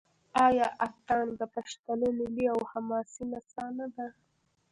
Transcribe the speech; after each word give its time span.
آیا 0.45 0.67
اټن 0.85 1.25
د 1.39 1.41
پښتنو 1.55 2.07
ملي 2.17 2.45
او 2.53 2.59
حماسي 2.71 3.23
نڅا 3.31 3.65
نه 3.77 3.87
ده؟ 3.95 4.07